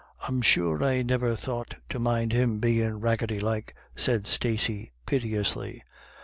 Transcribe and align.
"I'm 0.27 0.41
sure 0.41 0.83
I 0.83 1.03
niver 1.03 1.35
thought 1.35 1.75
to 1.89 1.99
mind 1.99 2.33
him 2.33 2.59
bein' 2.59 2.99
raggetty 2.99 3.39
like," 3.39 3.75
said 3.95 4.25
Stacey 4.25 4.93
piteously. 5.05 5.83